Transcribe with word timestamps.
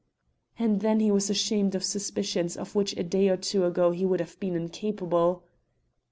And 0.57 0.79
then 0.81 0.99
he 0.99 1.11
was 1.11 1.29
ashamed 1.29 1.75
of 1.75 1.83
suspicions 1.83 2.57
of 2.57 2.73
which 2.73 2.97
a 2.97 3.03
day 3.03 3.29
or 3.29 3.37
two 3.37 3.65
ago 3.65 3.91
he 3.91 4.03
would 4.03 4.19
have 4.19 4.39
been 4.39 4.55
incapable. 4.55 5.43